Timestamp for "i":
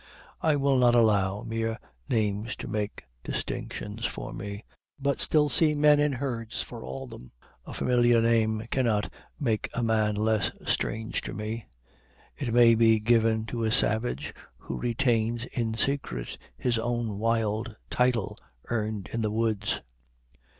0.41-0.55